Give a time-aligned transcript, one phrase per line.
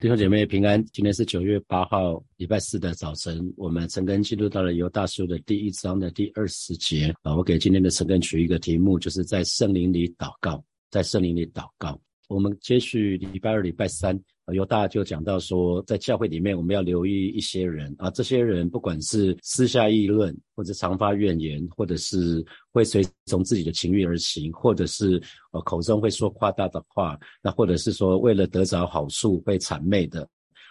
[0.00, 7.36] 弟兄姐妹平安，今天是九月八号，礼拜四的早晨，我们陈根进入到了犹大书的第一章的第二十节啊。
[7.36, 12.00] 我给今天的陈根取一个题目，就是在圣灵里祷告，在圣灵里祷告。
[12.30, 14.18] 我们接续礼拜二、礼拜三。
[14.52, 30.28] 犹大就讲到说，在教会里面，我们要留意一些人啊，这些人不管是私下议论，或者常发怨言，或者是会随从自己的情欲而行，或者是呃口中会说夸大的话，那或者是说为了得着好处被谄媚的，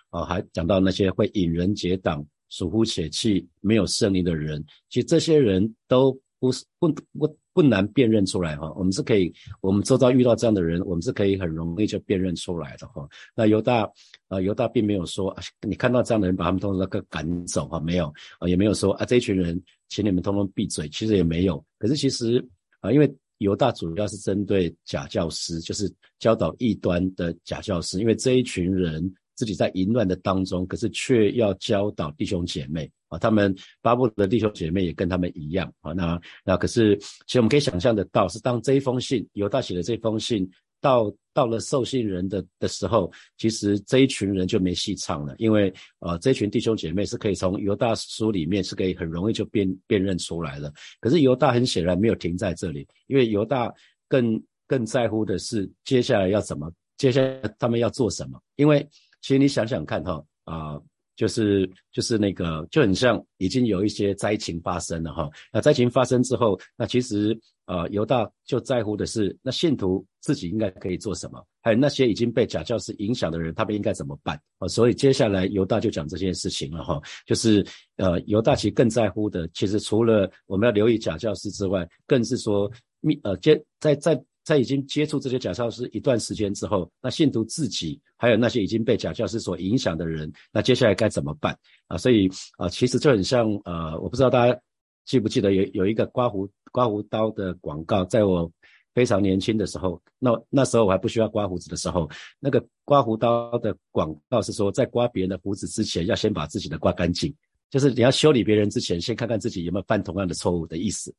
[0.09, 7.38] 啊，还讲到那些会引人结党、疏忽且气、没有圣灵的人，其实这些人都不是不不。
[7.52, 13.05] 不难辨认出来哈，我们是可以，我们周遭遇到这样的人，我们是可以很容易就辨认出来的哈。
[13.35, 13.84] 那犹大
[14.29, 18.05] 啊，犹大并没有说，啊你看到这样的人，把他们通通都赶走哈，没有
[18.39, 21.62] 啊，也没有说啊，这一群人，请你们通通闭嘴，其实也没有。
[21.77, 22.41] 可是其实
[22.79, 29.13] 啊，因为犹大主要是针对假教师，就是教导异端的假教师，因为这一群人。
[29.35, 35.91] 自己在淫乱的当中，可是却要教导弟兄姐妹啊，他们巴布的弟兄姐妹也跟他们一样啊。
[35.91, 50.71] 那那可是，其实我们可以想象得到，是当这一封信犹大写的这封信到到了受信人的的时候，其实这一群人就没戏唱了，因为啊，这群弟兄姐妹是可以从犹大书里面是可以很容易就辨辨认出来了。
[51.02, 53.74] 可是犹大很显然没有停在这里，因为犹大
[54.07, 58.87] 更更在乎的是接下来要怎么，接下来他们要做什么，因为。
[59.21, 60.80] 其实你想想看哈，啊，
[61.20, 65.29] 就是就是那个就很像已经有一些灾情发生了哈。
[65.51, 74.67] 那灾情发生之后，那其实呃犹大就在乎的是那信徒自己应该可以做什么，还有那些已经被假教师影响的人，他们应该怎么办啊？
[74.69, 77.01] 所以接下来犹大就讲这件事情了哈。
[77.25, 77.66] 就是
[77.97, 84.17] 呃犹大其实更在乎的，其实除了我们要留意假教师之外，更是说密呃接在在。
[84.50, 91.56] 在已经接触这些假教师一段时间之后，那信徒自己还有那些已经被假教师所影响的人，那接下来该怎么办
[91.86, 91.96] 啊？
[92.00, 92.28] 所以
[92.58, 94.59] 啊，其实就很像呃，我不知道大家
[95.06, 98.52] 记不记得有有一个刮胡刮胡刀的广告，在我
[98.96, 102.09] 非常年轻的时候，那那时候我还不需要刮胡子的时候，
[102.40, 107.32] 那个刮胡刀的广告是说，在刮别人的胡子之前，要先把自己的刮干净，
[107.70, 111.14] 就是你要修理别人之前，先看看自己有没有犯同样的错误的意思。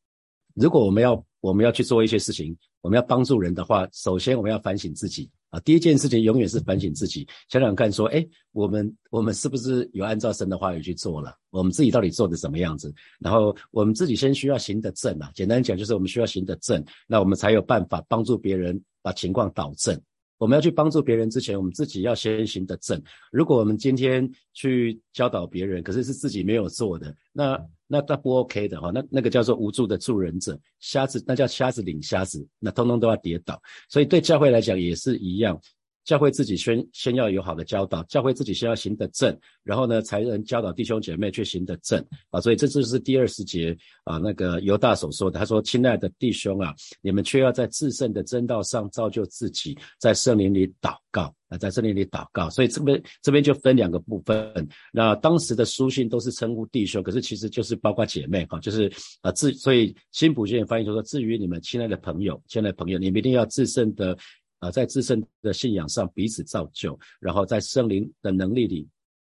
[0.54, 5.60] 如果我们要我们要去做一些事情，我们要帮助人的话，首先我们要反省自己啊。
[5.60, 11.34] 第一件事情永远是反省自己，想想看，说，哎，我们我们是不是有按照神的话语去做了？
[11.50, 12.92] 我们自己到底做的什么样子？
[13.18, 15.30] 然后我们自己先需要行得正啊。
[15.34, 20.00] 简单讲，就是我们需要行得正，那我们才有办法帮助别人把情况导正。
[20.40, 23.00] 我们要去帮助别人之前，我们自己要先行的正。
[23.30, 28.90] 如果我们今天去教导别人，可是是自己没有做的，那那那不 OK 的哈。
[28.90, 33.60] 那那个叫做无助的助人者，瞎子那叫瞎子领瞎子，那通通都要跌倒。
[33.90, 35.60] 所以对教会来讲也是一样。
[36.10, 39.32] 教会自己先先要有好的教导，教会自己先要行得正，
[39.62, 42.40] 然后呢才能教导弟兄姐妹去行得正啊。
[42.40, 54.68] 所以这就是第二十节啊，那个犹大所说的，他说：“亲爱的弟兄啊，你们却要在至圣的真道上造就自己，在圣灵里祷告啊，在圣灵里祷告。”所以这边这边就分两个部分。
[54.92, 64.18] 那当时的书信都是称呼弟兄，可是其实就是包括姐妹哈，就是啊至所以新普卷翻译就说：“至于你们亲爱的朋友，亲爱的朋友，你们一定要至圣的。”
[64.60, 68.88] 啊，在自身的信仰上彼此造就，然后在圣灵的能力里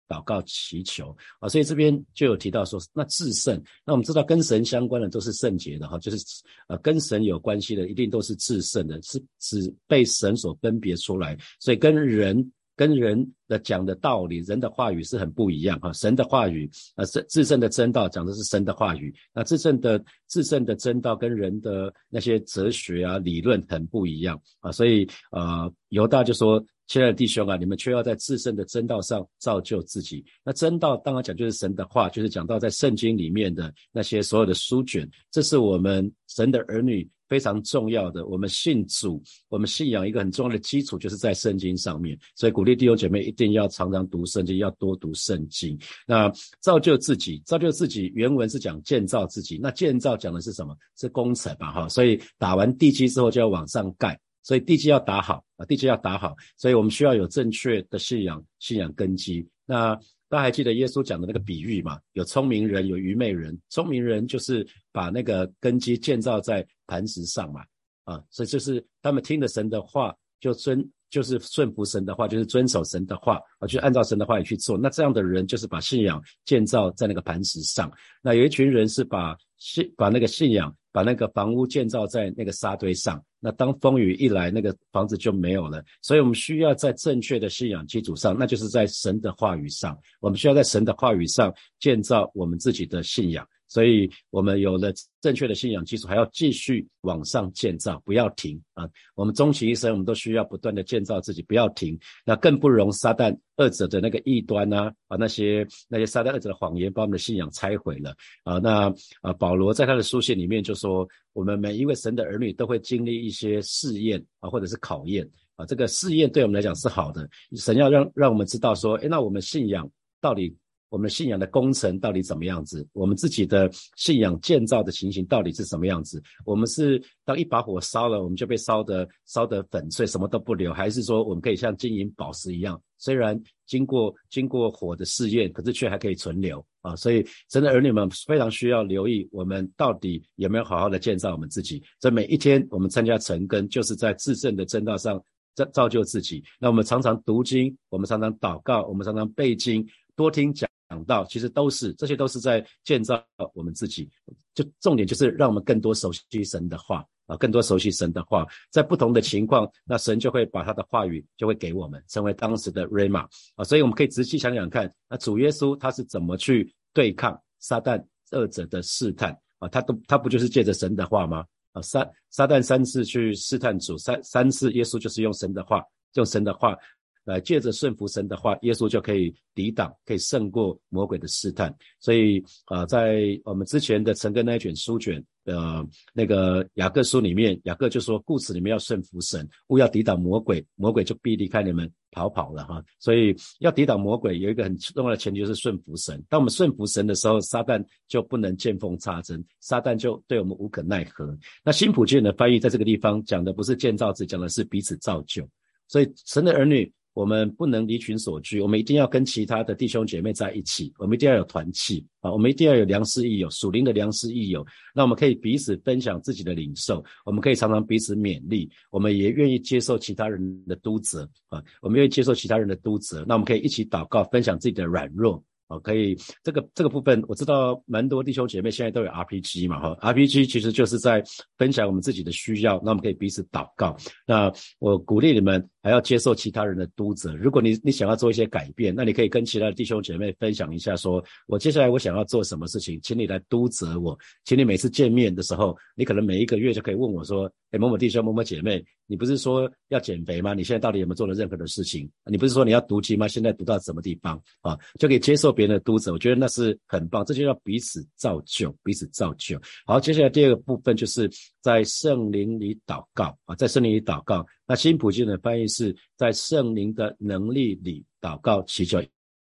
[0.09, 6.19] 祷告祈求啊，所以这边就有提到说，那至圣，那我们知道跟神相关的都是圣洁的哈，就是
[6.67, 12.53] 呃跟神有关系的一定都是至圣的，是指被神所分别出来，所以跟人。
[12.81, 15.93] 跟人的讲的道理，人的话语是很不一样哈。
[15.93, 24.73] 神的话语，啊，自自圣的真道讲的是神的话语，那自圣的自圣的真道跟人的那些哲学啊理论很不一样啊。
[24.73, 26.59] 所以啊，犹大就说
[26.89, 30.25] ：“亲爱的弟兄啊，你们却要在自圣的真道上造就自己。
[30.43, 42.19] 那真道当然讲就是神的话，就是讲到在圣经里面的那些所有的书卷，这是我们神的儿女。”非常重要的，我们信主，我们信仰一个很重要的基础，就是在圣经上面。
[42.35, 45.79] 所以鼓励弟兄姐妹一定要常常读圣经，要多读圣经。
[46.09, 46.29] 那
[46.61, 49.61] 造就自己，造就自己，原文是讲建造自己。
[49.63, 50.77] 那建造讲的是什么？
[50.97, 51.71] 是工程吧？
[51.71, 56.35] 哈，所以打完地基之后就要往上盖，所以地基要打好啊，地基要打好。
[56.57, 59.47] 所以我们需要有正确的信仰，信仰根基。
[59.65, 59.97] 那。
[60.31, 61.99] 大家还记得耶稣讲的那个比喻吗？
[62.13, 63.59] 有聪明人，有愚昧人。
[63.69, 67.61] 聪明人就是把那个根基建造在磐石上嘛，
[68.03, 74.77] 啊，所以就是他们听了神的话，就遵，就是顺服神的话，就是遵守神的话，啊，就按照神的话语去做。
[74.77, 77.89] 那这样的人就是把信仰建造在那个磐石上。
[78.21, 85.81] 那有一群人是把信，把那个信仰把那个房屋建造在那个沙堆上，那当风雨一来，那个房子就没有了。
[86.03, 93.47] 所以我们需要在正确的信仰基础上，那就是在神的话语上，我们需要在神的话语上建造我们自己的信仰。
[93.71, 98.85] 所以，我们有了正确的信仰基础，还要继续往上建造，不要停啊！
[99.15, 101.97] 我们终其一生，我们都需要不断的建造自己，不要停。
[102.25, 108.13] 那更不容撒旦二者的那个异端呐，啊，那些那些撒旦二者的谎言，把我们的信仰拆毁了
[108.43, 108.59] 啊！
[108.59, 115.25] 那啊，保罗在他的书信里面就说，我们每一位神的儿女都会经历一些试验啊，或者是考验
[115.55, 115.65] 啊。
[115.65, 119.89] 这个试验对我们来讲是好的，神要让让我们知道说，诶，那我们信仰
[120.21, 120.53] 到底。
[120.91, 122.87] 我们信仰的工程到底怎么样子？
[122.93, 126.23] 我们自己的信仰建造的情形到底是什么样子？
[126.45, 136.95] 我们是当一把火烧了，我们就被烧得烧得粉碎，什么都不留，还是说我们可以像金银宝石一样，虽然经过经过火的试验，可是却还可以存留啊？
[136.97, 141.81] 所以，真的儿女们非常需要留意，我们到底有没有好好的建造我们自己？
[142.01, 145.23] 所以每一天我们参加成根，就是在自证的正道上
[145.55, 146.43] 造造就自己。
[146.59, 150.69] 那我们常常读经，我们常常祷告，我们常常背经，多听讲。
[150.91, 154.11] 讲到，其实都是这些，都是在建造我们自己。
[154.53, 163.63] 就重点就是让我们更多熟悉神的话啊，更多熟悉神的话，在不同的情况，那神就会把他的话语就会给我们，成为当时的 rama 啊。
[163.65, 169.69] 所以我们可以仔细想想看，那主耶稣他是怎么去对抗撒旦二者的试探啊？
[169.69, 171.45] 他都他不就是借着神的话吗？
[171.73, 175.85] 啊，撒撒旦三次去试探主，三三次耶稣就是用神的话，
[176.15, 176.77] 用神的话。
[177.25, 181.75] 来借着顺服神的话，耶稣就可以抵挡，可以胜过魔鬼的试探。
[181.99, 192.83] 所以啊，在我们之前的陈根那一卷书卷的那个雅各书里面，雅各就说，故事里面要顺服神，勿要抵挡魔鬼，魔鬼就必离开你们逃跑了哈。
[192.99, 196.23] 所以要抵挡魔鬼，有一个很重要的前提就是顺服神。
[196.29, 201.37] 当我们顺服神的时候，撒旦就不能见缝插针，撒旦就对我们无可奈何。
[201.63, 205.47] 那新普卷的翻译在这个地方讲的不是建造，只讲的是彼此造就。
[205.87, 206.91] 所以神的儿女。
[207.13, 214.65] 我们不能离群所居，我们一定要跟其他的弟兄姐妹在一起，我们一定要有团契啊，我们一定要有良师益友，属灵的良师益友。
[214.95, 223.25] 那我们可以彼此分享自己的领受，我们可以常常彼此勉励，我们也愿意接受其他人的督责啊，我们愿意接受其他人的督责。
[223.27, 225.43] 那我们可以一起祷告，分享自己的软弱。
[225.71, 231.23] 哦，可以，这个这个部分我知道，蛮多弟兄姐妹现在都有 RPG 嘛，哈，RPG 其实就是在
[231.57, 233.97] 分享我们自己的需要，那我们可以彼此祷告。
[234.27, 237.35] 那我鼓励你们还要接受其他人的督责。
[237.37, 244.19] 如果你你想要做一些改变，那你可以跟其他的弟兄姐妹分享一下，说我接下来我想要做什么事情，请你来督责我。
[244.45, 248.85] 请你每次见面的时候，你可能每一个月就可以问我说，哎，某某弟兄、某某姐妹。
[249.07, 250.55] 你不是说要减肥吗？
[250.55, 252.09] 你现在到底有没有做了任何的事情？
[252.27, 253.27] 你不是说你要读经吗？
[253.27, 254.79] 现在读到什么地方啊？
[255.01, 257.25] 就可以接受别人的督责，我觉得那是很棒。
[257.25, 259.61] 这就叫彼此造就，彼此造就。
[259.85, 261.29] 好，接下来第二个部分就是
[261.61, 264.47] 在圣灵里祷告啊，在圣灵里祷告。
[264.67, 269.03] 那新普京的翻译是在圣灵的能力里祷告祈求。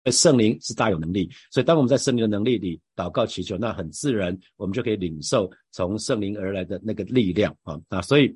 [0.06, 8.35] 圣灵是大有能力，所以当我们在圣灵的能力里祷告祈求，那很自然，我们就可以领受从圣灵而来的那个力量啊那，所以。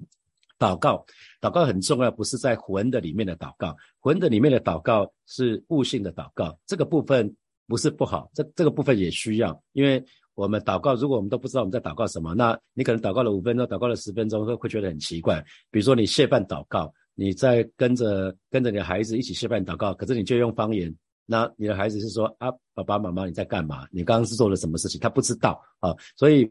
[0.58, 1.04] 祷告，
[1.38, 7.36] 祷告很重要，不是在魂的里面的祷告，魂的里面的祷告是悟性的祷告，这个部分
[7.66, 10.02] 不是不好，这这个部分也需要，因为
[10.36, 15.44] 我们祷告，如果我们都不知道我们在祷告什么，那你可能祷告了五分钟，祷告了十分钟，会会觉得很奇怪。
[15.72, 20.94] 比如说你谢饭祷告，你在跟着跟着你的孩子一起谢饭祷告，可是你就用方言，
[21.26, 23.84] 那你的孩子是说啊，爸爸妈妈你在干嘛？
[23.90, 25.00] 你刚刚是做了什么事情？
[25.00, 26.48] 他不知道啊，所以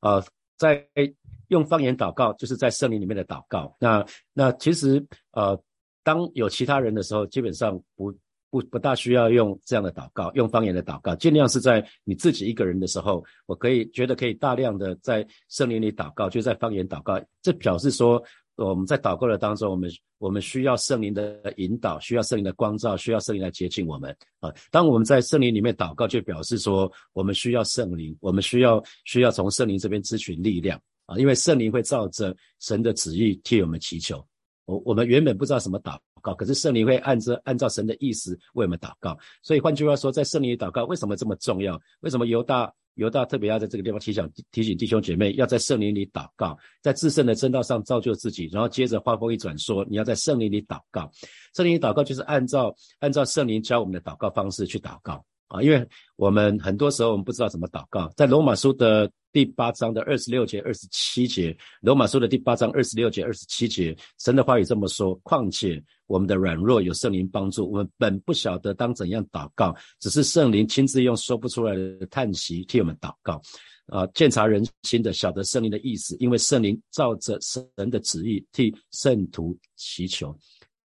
[0.00, 0.22] 啊。
[0.58, 0.84] 在
[1.50, 3.72] 用方言祷告，就是在圣灵里面的祷告。
[3.78, 5.56] 那那其实呃，
[6.02, 8.12] 当有其他人的时候，基本上不
[8.50, 17.20] 不不大需要用这样的祷告，用方言的祷告，尽量是在你自己一个人的时候，我可以觉得可以大量的在圣灵里祷告，就在方言祷告。
[17.42, 18.22] 这表示说。
[18.60, 19.88] 我们在祷告的当中，我们
[20.18, 24.52] 我们需要圣灵的引导，需要圣灵的光照，需要圣灵来接近我们啊。
[24.72, 30.76] 当我们在圣灵里面祷告，就表示说我们需要圣灵，我们需要需要从圣灵这边咨询力量
[31.06, 31.16] 啊。
[31.18, 34.26] 因为圣灵会照着神的旨意替我们祈求。
[34.68, 39.18] 我我们原本不知道什么祷告，可是圣灵会按着按照神的意思为我们祷告。
[39.42, 41.80] 所以换句话说，在圣灵里祷告为什么这么重要？
[42.00, 42.70] 为什么犹大？
[42.94, 48.46] 犹大特别要在这个地方提醒提醒弟兄姐妹，要在圣灵里祷告，在自圣的正道上造就自己。
[48.52, 51.08] 然后接着话锋一转说，你要在圣灵里祷告。
[51.54, 55.86] 圣灵里祷告就是按照按照圣灵教我们的祷告方式去祷告啊，因为
[56.16, 58.08] 我们很多时候我们不知道怎么祷告。
[58.16, 73.40] 在罗马书的第八章的二十六节、二十七节，罗马书的第八章二十六节、二十七节，神的话语这么说：况且我们的软弱有圣灵帮助，我们本不晓得当怎样祷告，只是圣灵亲自用说不出来的叹息替我们祷告。
[73.86, 80.36] 啊，鉴察人心的，晓得圣灵的意思，因为圣灵照着神的旨意替圣徒祈求。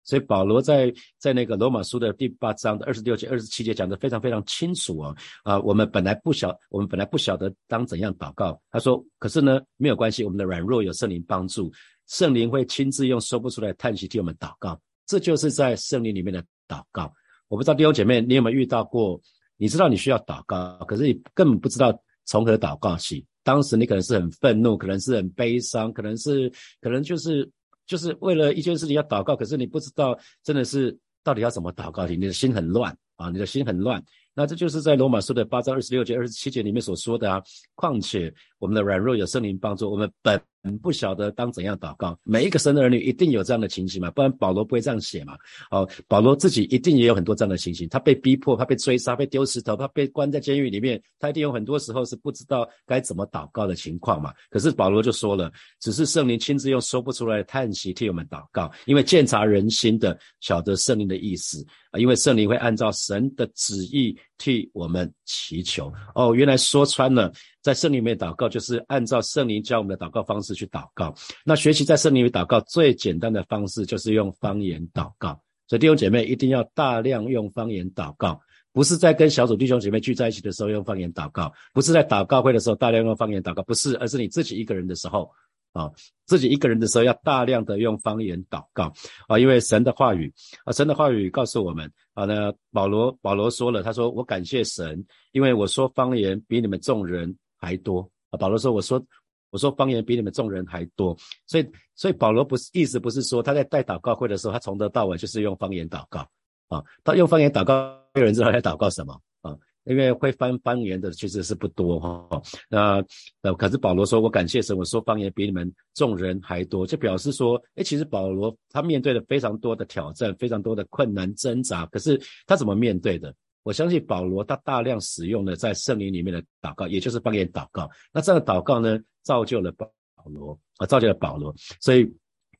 [0.04, 8.60] 所以保罗在在那个罗马书的第八章的二十六节、二十七节讲的非常非常清楚啊啊，我们本来不晓，我们本来不晓得当怎样祷告。
[8.70, 11.72] 他说，可是呢，没有关系，我们的软弱有圣灵帮助，
[12.06, 14.78] 圣灵会亲自用说不出来叹息替我们祷告。
[15.06, 17.12] 这就是在圣灵里面的祷告。
[17.48, 19.18] 我不知道弟兄姐妹，你有没有遇到过？
[19.56, 23.24] 你知道你需要祷告，可是你根本不知道从何祷告起。
[23.42, 27.50] 当时你可能是很愤怒，可能是很悲伤，可能是可能就是。
[27.86, 34.02] 就是为了一件事情要祷告，可是你不知道真的是到底要怎么祷告，你你的心很乱啊，你的心很乱。
[34.34, 37.42] 那这就是在罗马书的八章二十六节、二十七节里面所说的啊。
[37.74, 40.40] 况且我们的软弱有圣灵帮助，我们本。
[40.80, 45.36] 不晓得当怎样祷告，每一个神的儿女一定有这样的情形嘛，不然保罗不会这样写嘛。
[45.70, 54.32] 哦，保罗自己一定也有很多这样的情形，他被逼迫，他被追杀，被丢石头，他被关在监狱里面，他一定有很多时候是不知道该怎么祷告的情况嘛。
[54.48, 65.92] 可是保罗就说了，只是圣灵亲自用说不出来的叹息替我们祷告，因为鉴察人心的晓得圣灵的意思啊，因为圣灵会按照神的旨意替我们祈求。
[66.14, 67.32] 哦，原来说穿了。
[67.62, 71.14] 在圣灵里面祷告，就是按照圣灵教我们的祷告方式去祷告。
[71.44, 75.40] 那学习在圣灵里祷告最简单的方式，就是用方言祷告。
[75.66, 78.38] 所以弟兄姐妹一定要大量用方言祷告，
[78.70, 85.30] 不是在跟小组弟兄姐妹聚在一起的时候用方言祷告，不是在祷告会的时候大量用方言祷告，不是，而是你自己一个人的时候
[85.74, 85.92] 啊，
[86.24, 88.90] 自己一个人的时候要大量的用方言祷告
[89.28, 90.32] 啊，因为神的话语
[90.64, 97.36] 啊，神的话语告诉我们啊，那保罗保罗说了，他说我感谢神，因为我说方言比你们众人。
[97.56, 98.36] 还多啊！
[98.36, 99.02] 保罗说：“我说，
[99.48, 101.16] 我说方言比你们众人还多。”
[101.48, 106.28] 所以，所以保罗不是意思不是说他在带祷告会的时候，他从头到尾就是用方言祷告
[106.68, 106.84] 啊。
[107.02, 107.74] 他用方言祷告，
[108.12, 109.56] 没有人知道他在祷告什么啊？
[109.84, 112.42] 因为会翻方言的其实是不多哈。
[112.68, 113.04] 那
[113.42, 121.86] 呃，可是保罗说：“我感谢神，我说方言比你们众人还多。”就表示说，哎，其实保罗他面对了非常多的挑战，非常多的困难挣扎。
[121.86, 123.34] 可是他怎么面对的？
[123.62, 127.90] 我相信保罗他大量使用的在圣灵里面的祷告，也就是方言祷告。
[128.12, 129.86] 那这样的祷告呢，造就了保
[130.26, 131.54] 罗啊，造就了保罗。
[131.80, 132.06] 所以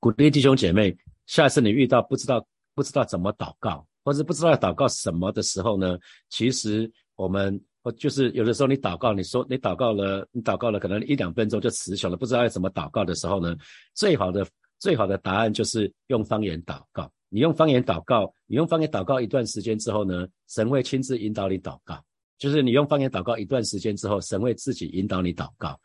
[0.01, 5.99] 鼓励弟兄姐妹，下次你遇到不知道不知道怎么祷告，或者不知道要祷告什么的时候呢，
[6.31, 7.61] 其实我们
[7.97, 13.57] 就是有的时候你祷告，你说你祷告了，你祷告了可能一两分钟就词穷了，不知道要怎么祷告的时候呢，
[13.95, 14.47] 最好的
[14.79, 17.11] 最好的答案就是用方言祷告。
[17.29, 22.03] 你用方言祷告，你用方言祷告一段时间之后呢，神会亲自引导你祷告。
[22.39, 25.79] 就是你用方言祷告一段时间之后，神会自己引导你祷告。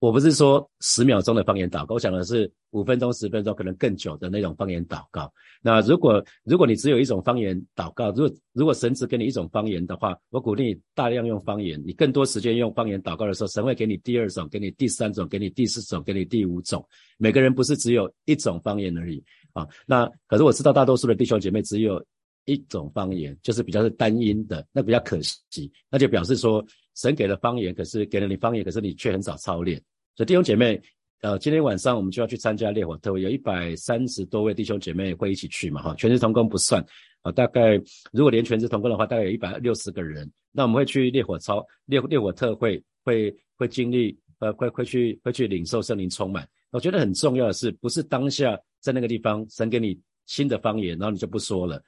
[0.00, 5.32] 我不是说十秒钟的方言祷告，我讲的是五分钟、十分钟，可能更久的那种方言祷告。
[5.60, 11.82] 那如果如果你只有一种方言祷告，如果如果神只给你一种方言的话，我鼓励你大量用方言。
[11.84, 16.86] 你更多时间用方言祷告的时候，神会给你第二种，给你第三种，给你第四种，给你第五种。
[17.16, 19.22] 每个人不是只有一种方言而已。
[19.52, 22.00] 啊，那可是我知道大多数的弟兄姐妹只有
[22.44, 25.72] 一种方言，就是比较是单音的，那比较可惜。
[25.90, 26.64] 那就表示说，
[26.98, 29.80] 神给了方言，可是给了你方言，可是你却很少操练。
[30.16, 30.80] 所以弟兄姐妹，
[31.22, 36.84] 呃，今天晚上我们就要去参加烈火特会，有一百三十多位弟兄姐妹会一起去嘛，哈，全职同工不算
[37.22, 37.80] 啊，大概
[38.12, 40.28] 如果连全职同工的话，大概有一百六十个人。
[40.50, 46.48] 那我们会去烈火操烈烈火特会，会会经历，呃，会会去会去领受圣灵充满。
[46.70, 48.58] 我觉得很重要的是，不是当下。
[48.80, 51.82] 在那个地方，神给你新的方言，然后你就不说了。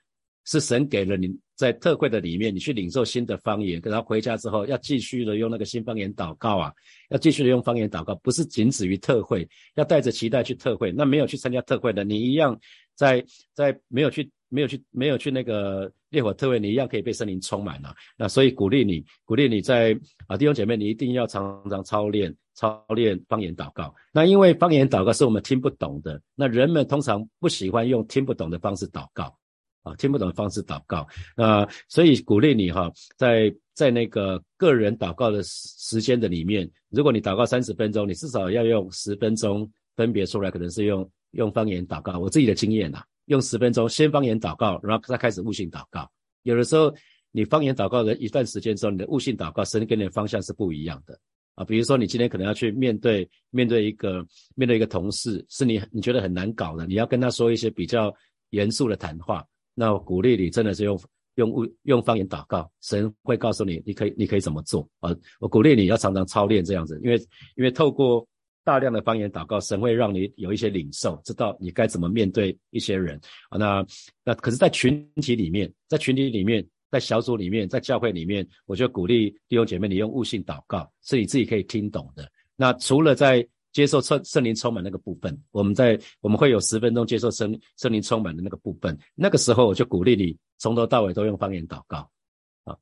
[0.44, 1.28] 是神给了你
[1.60, 6.72] 在特会的里面，你去领受新的方言，然后回家之后要继续的用那个新方言祷告啊，
[7.10, 10.90] 要继续的用方言祷告，不是仅止于特会，要带着期待去特会。
[10.90, 12.58] 那没有去参加特会的，你一样
[12.94, 17.94] 在在没有去没有去没有去那个烈火特会，你一样可以被圣灵充满了。
[18.16, 19.94] 那所以鼓励你，鼓励你在
[20.28, 22.34] 啊弟兄姐妹，你一定要常常操练。
[22.54, 29.34] 操练方言祷告，那因为方言祷告是我们听不懂的，那人们通常不喜欢用听不懂的方式祷告
[29.82, 31.06] 啊，听不懂的方式祷告，
[31.36, 42.18] 那所以鼓励你哈，在在那个个人祷告的时时间的里面，如果你祷告三十分钟，你至少要用十分钟分别出来，可能是用用方言祷告。
[42.18, 46.06] 我自己的经验呐，用十分钟先方言祷告，然后再开始悟性祷告。
[46.42, 46.94] 有的时候
[47.32, 51.18] 你方言祷告的一段时间之后，你的悟性祷告神给你的方向是不一样的。
[51.54, 58.14] 啊，比如说你今天可能要去面对面对一个面对一个同事，是你你觉得很难搞的，你要跟他说一些比较
[58.50, 59.44] 严肃的谈话，
[59.80, 61.00] 那我鼓励你真的是用
[61.36, 65.10] 用物用方言祷告，神会告诉你，你可以你可以怎么做啊？
[65.40, 67.16] 我鼓励你要常常操练这样子，因为
[67.56, 68.28] 因为透过
[68.62, 73.18] 大量的方言祷告，神会让你有一些领受，知道你该怎么面对一些人
[73.48, 73.56] 啊。
[73.56, 73.86] 那
[74.22, 82.30] 那可是，在群体里面，在群体里面，在小组里面，在教会里面，我就鼓励弟兄姐妹，你用悟性祷告，是你自己可以听懂的。
[82.54, 88.96] 那除了在接受圣圣灵充满那个部分，我们在我们会有十分钟接受圣圣灵充满的那个部分。
[89.14, 92.08] 那个时候我就鼓励你从头到尾都用方言祷告
[92.64, 92.76] 啊。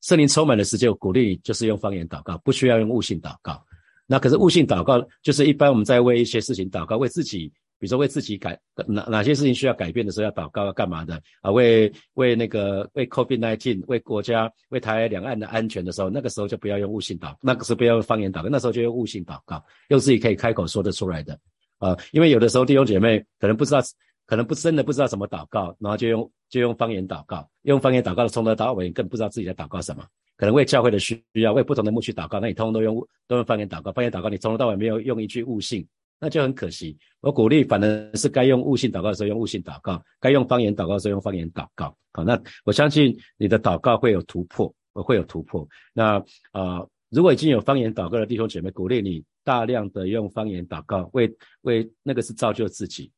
[0.00, 3.64] 圣灵充满的时间，我鼓励你就是用方言祷告，不需要用悟性祷告。
[4.06, 7.52] 那可是悟性祷告，就是一般我们在为一些事情祷告，为自己。
[7.78, 11.50] 比如说为自己改哪哪些事情需要改变的时候要祷告要干嘛的啊？
[11.50, 21.38] 为为那个为 COVID nineteen 为国家为台两岸的安全的时候，那个时候就不要用悟性祷，那个时候不要用方言祷告，那时候就用悟性祷告，用自己可以开口说得出来的
[21.78, 21.96] 啊。
[22.12, 23.80] 因为有的时候弟兄姐妹可能不知道，
[24.26, 30.04] 可能不真的不知道怎么祷告，然后就用就用方言祷告，用方言祷告的从头到尾更不知道自己在祷告什么。
[30.36, 35.86] 可能为教会的需要，为不同的牧区祷告，那你通通都用都用方言祷告，方言祷告你从头到尾没有用一句悟性。
[36.18, 36.96] 那就很可惜。
[37.20, 41.96] 我鼓励，反而是该用悟性祷告的时候用悟性祷告，该用方言祷告的时候用方言祷告。
[42.12, 45.68] 好，那我相信你的祷告会有突破，会有突破。
[45.92, 51.30] 那啊，如果已经有方言祷告的弟兄姐妹，鼓励你大量的用方言祷告，为
[51.62, 53.10] 为那个是造就自己。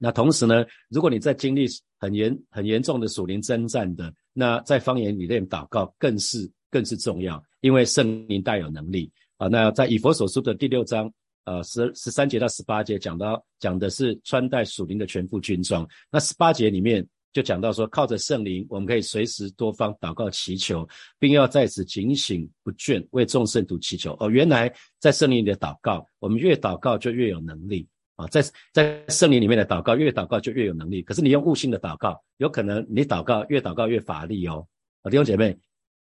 [0.00, 1.66] 那同时呢，如果你在经历
[1.98, 9.48] 很严很严重的属灵征战的，那在方言里面祷告更是更是重要，因为圣灵带有能力啊。
[9.48, 11.12] 那在以佛所书的第六章。
[11.48, 15.88] 呃，十十三节到十八节讲到讲的是穿戴属灵的全副军装。
[16.12, 20.86] 那十八节里面就讲到说，靠着圣灵，我们可以随时多方祷告祈求，
[21.18, 24.14] 并要在此警醒不倦，为众圣徒祈求。
[24.20, 28.26] 哦，原来在圣灵里的祷告，我们越祷告就越有能力啊！
[28.26, 28.42] 在
[28.74, 31.00] 在圣灵里面的祷告，越祷告就越有能力。
[31.00, 34.66] 可是你用悟性的祷告，有可能你祷告越祷告越乏力哦。
[35.02, 35.56] 啊，弟兄姐妹，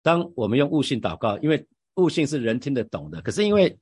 [0.01, 3.77] 当我们用悟性祷告，因为悟性是人听得懂的，可是因为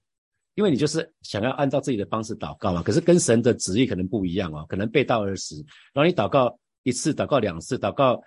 [0.56, 5.56] 因为你就是想要按照自己的方式祷告嘛，可是跟神的旨意可能不一样哦，可能背道而驰。
[5.94, 8.22] 然后你祷告一次，祷告两次，祷告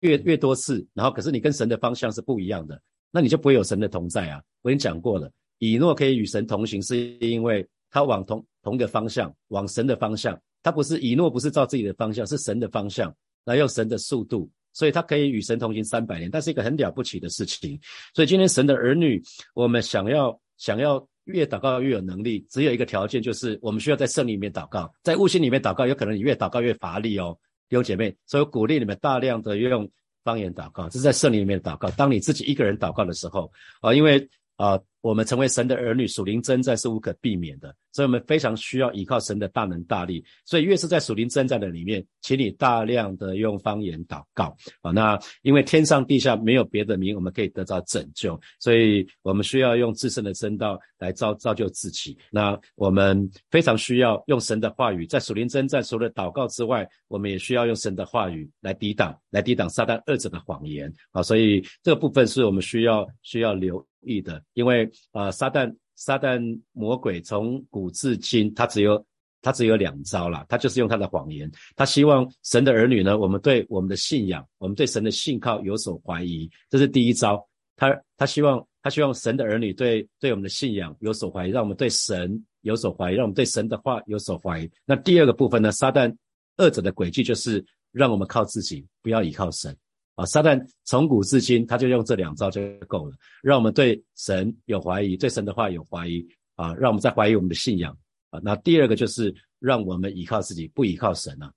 [0.00, 2.80] 越越多次，然后可是你跟神的方向是不一样的，
[3.12, 4.42] 那你就不会有神的同在啊。
[4.62, 10.36] 我已经讲过了，以诺可以与神同行，是因为他往同同一个方向，往神的方向。
[10.64, 17.78] 他不是以诺，不是照自己的方向，是神的方向，来用神的速度，所以他可以与神同行三百年，但是一个很了不起的事情。
[18.14, 19.22] 所以今天神的儿女，
[19.54, 21.06] 我们想要想要。
[21.28, 27.38] 越祷告越有能力，只有一个条件，就是我们需要在圣灵里面祷告，在悟性里面祷告，有可能你越祷告越乏力哦，
[27.68, 29.88] 弟兄姐妹，所以鼓励你们大量的用
[30.24, 31.90] 方言祷告，这是在圣灵里面祷告。
[31.92, 34.28] 当你自己一个人祷告的时候啊，因为
[34.58, 34.78] 啊。
[35.00, 40.22] 我们成为神的儿女，属灵征战是无可避免的，所以我们非常需要依靠神的大能大力。
[40.44, 44.90] 所以越是在属灵征战的里面，请你大量的用方言祷告啊。
[44.90, 52.18] 那因为天上地下没有别的名，我们可以得到拯救，所以我们需要用自身的真道来造造就自己。
[52.28, 61.22] 那我们非常需要用神的话语，在属灵征战除了祷告之外，我们也需要用神的话语来抵挡，来抵挡撒旦二者的谎言啊。
[61.22, 63.82] 所以这个部分是我们需要需要留。
[64.08, 66.40] 意的，因为啊，撒旦撒旦
[66.72, 69.04] 魔鬼从古至今，他只有
[69.42, 77.46] 他只有两招了，他就是用他的谎言，他希望神的儿女呢，我们对我们的信仰，我们对神的信靠有所怀疑，这是第一招。
[77.76, 84.68] 他他希望他希望神的儿女对对我们的信仰有所怀疑，让我们对神有所怀疑，让我们对神的话有所怀疑。
[84.84, 86.12] 那第二个部分呢，撒旦
[86.56, 89.76] 二者的轨迹就是让我们靠自己，不要依靠神。
[90.18, 96.26] 啊，撒旦从古至今，他就用这两招就够了，让我们对神有怀疑，对神的话有怀疑
[96.56, 97.96] 啊，让我们在怀疑我们的信仰
[98.30, 98.40] 啊。
[98.42, 101.52] 那第二个就是让我们依靠自己，不依靠神啊。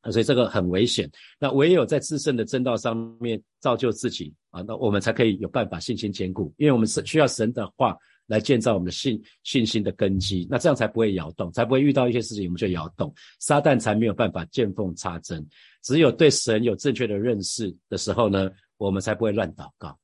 [0.00, 1.10] 啊，所以这个很危险。
[1.38, 7.94] 那唯有在自身的正道上面造就自己啊，那我们才可以有办法信心坚固，因为我们是需要神的话
[8.28, 15.44] 来建造我们的信信心的根基，那这样才不会摇动，才不会遇到一些事情我们就摇动，撒旦才没有办法见缝插针。
[15.82, 19.98] 只有对神有正确的认识的时候呢，我们才不会乱祷告。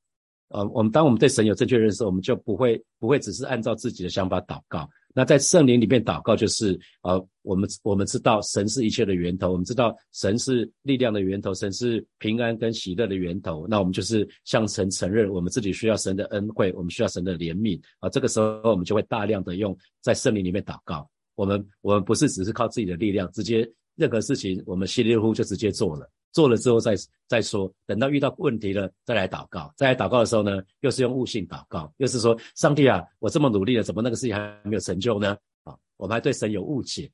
[0.48, 4.88] 呃，我们当我们对神有正确认识，我们就不会不会只是按照自己的想法祷告。
[5.14, 13.66] 那在圣灵里面祷告，就是呃，我们我们知道神是一切的源头，我们知道神是力量的源头，神是平安跟喜乐的源头。
[13.68, 18.08] 那我们就是向神承认，我们自己需要神的恩惠，我们需要神的怜悯啊。
[18.08, 21.08] 这个时候，我们就会大量的用在圣灵里面祷告。
[21.36, 23.66] 我们我们不是只是靠自己的力量直接。
[23.96, 26.94] 任何事情，我们稀里糊涂就直接做了，做了之后再
[27.26, 35.34] 再说，等到遇到问题了再来祷告，再来祷告的时候呢，又是用悟性祷告，又是说上帝啊，我这么努力了，怎么那个事情还没有成就呢？
[35.62, 37.10] 啊，我们还对神有误解，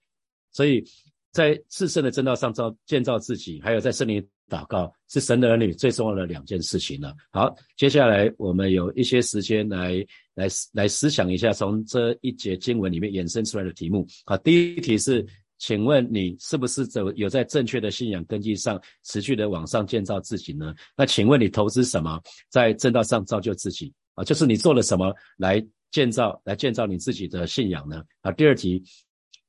[0.50, 0.82] 所以
[1.30, 7.14] 在自身的正道上造建造自己，还有在圣灵祷告，是神的儿女最重要的两件事情了。
[7.30, 10.04] 好，接下来我们有一些时间来
[10.34, 14.04] 来来思想一下，从这一节经文里面衍生出来的题目。
[14.24, 15.24] 好，第一题是，
[15.60, 20.74] 请问你是不是走有在正确的信仰根基上持续的往上建造自己呢？
[20.96, 24.24] 那请问你投资什么在正道上造就自己啊？
[24.24, 28.02] 就是你做了什么来建造来建造你自己的信仰呢？
[28.22, 28.82] 啊，第二题。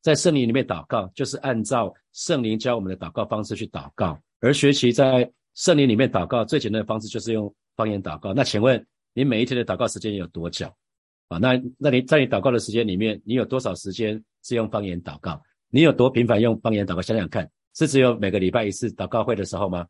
[0.02, 4.20] 在圣灵里面祷告，就是按照圣灵教我们的祷告方式去祷告。
[4.40, 8.34] 而学习在圣灵里面祷告最简单的方式就是用方言祷告。
[8.34, 10.66] 那请问你每一天的祷告时间有多久？
[11.28, 15.40] 啊，那那你在你祷告的时间里面，你有多少时间是用方言祷告？
[15.72, 17.02] 你有多频繁用方言祷告？
[17.02, 19.88] 想想看，是只有每个礼拜一次祷告会的时候吗？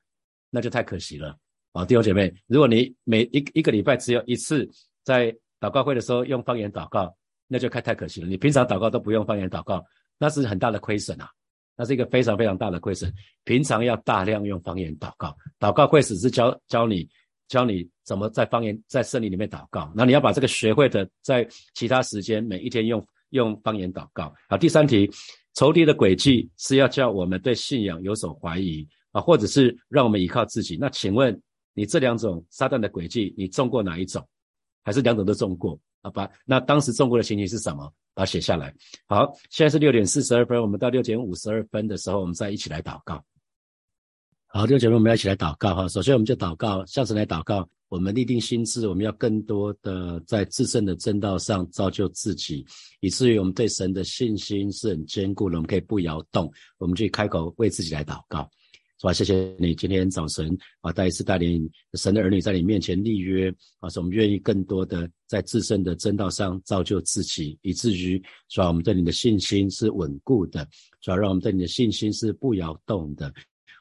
[0.50, 1.36] 那就太可惜了。
[1.74, 4.70] 啊，弟兄姐妹，如果你每一一个礼拜只有一次
[5.04, 7.13] 在祷告会的时候用方言祷告，
[7.48, 8.28] 那就太太可惜了。
[8.28, 9.84] 你平常祷告都不用方言祷告。
[10.17, 11.28] 那是很大的亏损啊，
[11.76, 13.12] 那是一个非常非常大的亏损。
[13.44, 17.10] 平常要大量用方言祷告，祷告会只是教教你
[17.48, 19.91] 教你怎么在方言在圣灵里面祷告。
[19.96, 24.32] 那你要把这个学会的，在其他时间每一天用用方言祷告。
[24.48, 25.10] 好，第三题，
[25.54, 30.78] 仇敌的诡计是要叫我们对信仰有所怀疑啊，或者是让我们依靠自己。
[30.80, 31.40] 那请问
[31.74, 34.26] 你这两种撒旦的诡计，你中过哪一种？
[34.84, 35.80] 还是两种都中过？
[36.02, 37.92] 好吧，那当时中过的情形是什么？
[38.14, 38.74] 把它写下来。
[39.08, 43.24] 好，现在是六点四十二分，我们到六点五十二分的时候，我们再一起来祷告。
[44.54, 45.88] 好，弟兄姐妹，我们要一起来祷告哈。
[45.88, 47.66] 首先，我们就祷告，向神来祷告。
[47.88, 52.66] 我们立定心志，我们要更多的在自身的正道上造就自己，
[53.00, 56.52] 以至于我们对神的信心是很坚固的，我们可以不摇动。
[56.80, 58.42] 我们去开口为自己来祷告。
[59.00, 59.14] 是吧？
[59.14, 68.68] 谢谢你今天早晨啊，再一次带领神的儿女在你面前立约啊，是我们愿意更多的在自身的正道上造就自己，以至于是吧？
[68.68, 70.68] 我们对你的信心是稳固的，
[71.00, 71.16] 是吧？
[71.16, 73.34] 让我们对你的信心是不摇动的。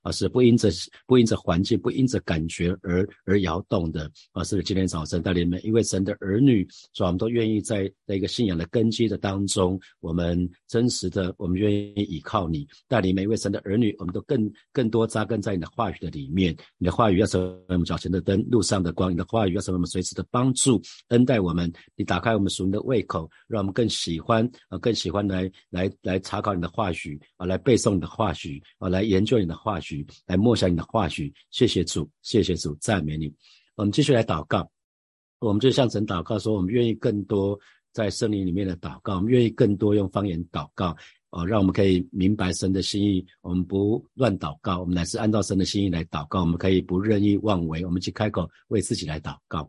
[0.02, 0.68] 啊，是不因着
[1.06, 4.42] 不因着环境，不因着感觉而而摇动的啊！
[4.44, 16.56] 是今天早晨带领每一位神的儿女，所以我们都愿意在在一个信仰的根基的当中，我们真实的，我们愿意依靠你带领每一位神的儿女，我们都更更多扎根在你的话语的里面。
[16.78, 21.70] 你的话语要成为我们脚前的灯，路上的光；你的话语要成为我们随时的帮助，恩待我们。
[21.94, 29.89] 你打开我们属灵的胃口，让我们更喜欢啊，更喜欢来来来查考你的话语啊，来背诵你的话语啊，来研究你的话语。
[30.26, 33.32] 来默想你的话语，谢谢主，谢谢主，赞美你。
[33.76, 34.70] 我们继续来祷告，
[35.38, 37.58] 我们就向神祷告说，我们愿意更多
[37.92, 40.94] 在圣灵里面的祷告，我们愿意更多用方言祷告，
[41.30, 43.24] 哦，让我们可以明白神的心意。
[43.40, 46.40] 我们不乱祷告，我们乃是按照神的心意来祷告。
[46.40, 49.66] 我们可以不任意妄为，我们去开口为自己来祷告。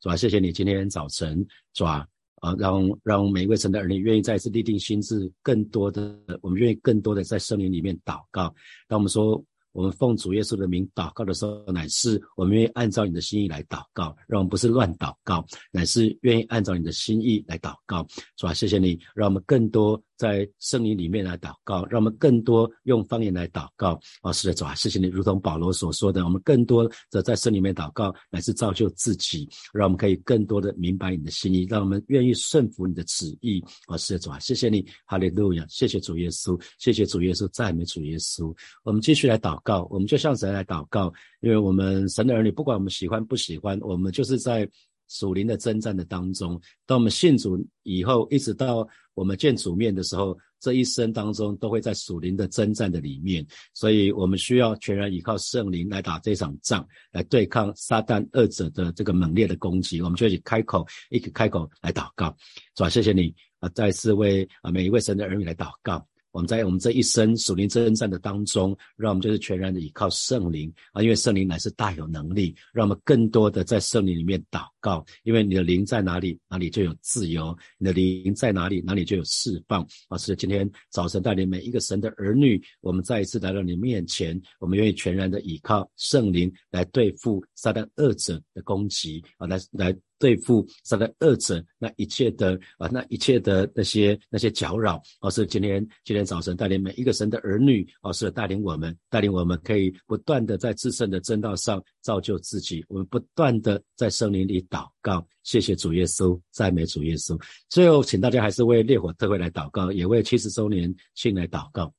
[0.00, 2.04] 主啊，谢谢你今天早晨，主啊。
[2.40, 8.52] 啊，让让每一位神的儿女愿意再次立定心智，更多的，我们愿意更多的在圣灵里面祷告。
[8.88, 9.42] 当我们说。
[9.74, 18.06] 我们奉主耶稣的名祷告的时候，乃是我们愿意按照你的心意来祷告，让我们不是乱祷告，乃是愿意按照你的心意来祷告。
[18.36, 20.00] 主啊，谢谢你，让我们更多。
[20.16, 23.98] 在圣灵里面来祷告，让我们更多用方言来祷告。
[24.22, 33.62] 哦，是的，主啊，谢谢你，如同保罗所说的，我们更多的在圣里面祷告，乃是造就自己，让我们可以更多的明白你的心意，让我们愿意顺服你的旨意。
[33.88, 38.54] 哦，是的，主啊，谢谢你，哈利路亚，谢谢主耶稣，谢谢主耶稣，赞美主耶稣。
[38.84, 44.68] 我们继续来祷告，我们就向神来祷告，因为我们神的儿女，不管我们喜欢不喜欢，我们就是在。
[45.08, 60.00] 属灵的征战的当中，当我们信主以后，一直到我们见主面的时候，这一生当中都会在属灵的征战的里面，所以我们需要全然依靠圣灵来打这场仗，来对抗撒旦二者的这个猛烈的攻击。
[60.00, 62.34] 我们就一起开口，一起开口来祷告，
[62.74, 66.04] 主啊，谢谢你啊，再次为啊每一位神的儿女来祷告。
[66.34, 75.04] 我们在我们这一生属灵征战的当中，让我们就是全然的依靠圣灵啊，因为圣灵乃是大有能力，让我们更多的在圣灵里面祷告。
[75.22, 79.86] 因为你的灵在哪里，哪里就有自由；你的灵在哪里，哪里就有释放。
[80.08, 89.96] 啊，是今天早晨带领每一个神的儿女，我们再一次来到你面前，我们愿意全然的依靠圣灵来对付撒旦恶者的攻击啊，来来。
[90.24, 107.38] 对付撒旦恶者那一切的啊，那一切的那些那些搅扰，而是今天今天早晨带领每一个神的儿女，而是带领我们带领我们可以不断的在自身的正道上造就自己，我们不断的在圣灵里祷告，谢谢主耶稣，赞美主耶稣。
[107.68, 111.92] 最后，请大家还是为烈火特会来祷告，也为七十周年庆来祷告。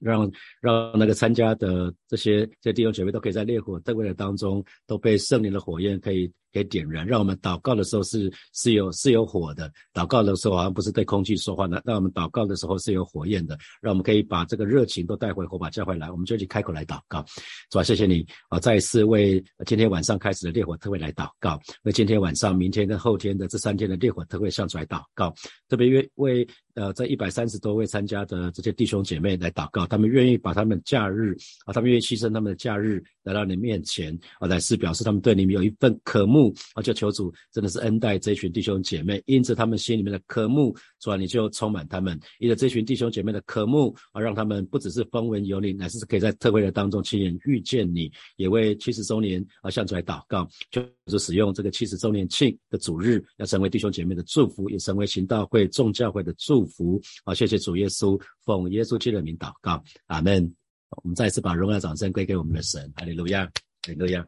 [0.00, 0.30] 让
[0.60, 6.30] 让那个参加的这些这些弟兄姐妹都可以在烈火特会的当中都被圣灵的火焰可以。
[6.54, 9.68] 给点燃，让我们祷告的时候是是有是有火的。
[9.92, 16.08] 祷告的时候好像不是对空气说话的，那我们祷告的时候是有火焰的，让我们可以把这个热情都带回火把教会来。
[16.08, 17.24] 我们就去开口来祷告，
[17.70, 18.60] 主啊，谢谢你啊！
[18.60, 25.34] 再一次为今天晚上开始的烈火特会来祷告，为今天晚上、明天跟后天的这三天的烈火特会向出来祷告，
[25.68, 31.34] 特别为为呃这一百三十多位参加的这些弟兄姐妹来祷告，他们愿意把他们假日
[31.64, 36.54] 啊，他们愿意牺牲他们的假日来到你面前啊，来是表示他们对你们有一份渴慕。
[36.74, 57.00] 啊，就求主真的是恩待这群弟兄姐妹，因着他们心里面的渴慕，主啊，你就充满他们；因着这群弟兄姐妹的渴慕，啊，让他们不只是风闻有你，乃是可以在特会的当中亲眼遇见你，也为七十周年啊向主来祷告，就是使用这个七十周年庆的主日，要成为弟兄姐妹的祝福，也成为行道会众教会的祝福。
[57.24, 60.54] 好，谢谢主耶稣，奉耶稣基督的名祷告，阿门。
[61.02, 63.52] 我们再一次把荣耀掌声归给我们的神，哈利路亚，哈
[63.88, 64.24] 利路亚。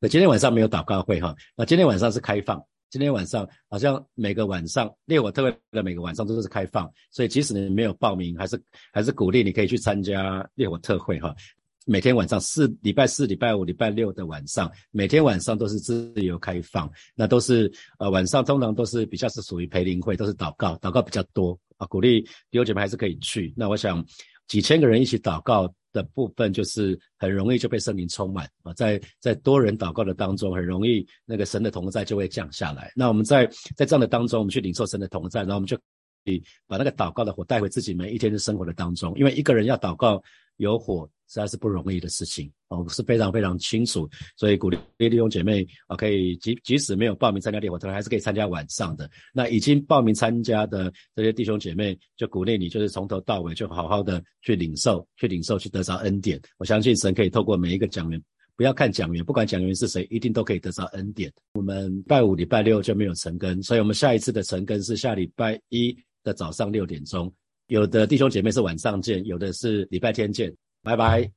[0.00, 2.62] 那今天晚上没有祷告会哈，那今天晚上是开放。
[2.88, 11.34] 今天晚上好像每个晚上烈火特会的每个晚上都是开放，所以即使你没有报名，还是还是鼓励你可以去参加烈火特会哈。
[11.86, 23.54] 每天晚上四礼拜四、礼拜五、礼拜六的晚上，每天晚上都是自由开放，那都是呃晚上通常都是比较是属于培灵会，都是祷告，祷告比较多啊，鼓励弟兄姐妹还是可以去。
[23.56, 24.04] 那我想
[24.48, 25.72] 几千个人一起祷告。
[25.92, 32.92] 的部分就是很容易就被圣灵充满啊，在在多人祷告的当中，很容易那个神的同在就会降下来。
[32.94, 35.82] 那我们在在这样的当中，我们去领受神的同在，然后我们就可
[36.24, 40.22] 以把那个祷告的火带回自己每一天的生活的当中，因为一个人要祷告
[40.58, 41.08] 有火。
[41.28, 49.10] 实在是不容易的事情哦，是非常非常清楚，所以鼓励弟兄姐妹啊，可以即即使没有报名参加烈火特还是可以参加晚上的。
[49.32, 56.40] 那已经报名参加的这些弟兄姐妹，就鼓励你，就是从头到尾就好好的去领受，去领受，去得着恩典。
[56.58, 58.22] 我相信神可以透过每一个讲员，
[58.56, 61.32] 不要看讲员，不管讲员是谁，一定都可以得着恩典。
[61.54, 67.32] 我们拜五、礼拜六就没有成根，所以我们下一次的成根是下礼拜一的早上六点钟。
[67.68, 70.54] 有的弟兄姐妹是晚上见，有的是礼拜天见。
[70.86, 71.32] 拜拜。